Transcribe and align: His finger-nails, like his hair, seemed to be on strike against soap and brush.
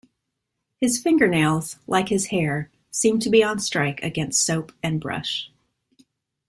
His 0.77 0.97
finger-nails, 0.99 1.77
like 1.85 2.09
his 2.09 2.25
hair, 2.29 2.71
seemed 2.89 3.21
to 3.21 3.29
be 3.29 3.43
on 3.43 3.59
strike 3.59 4.01
against 4.01 4.43
soap 4.43 4.71
and 4.81 4.99
brush. 4.99 5.51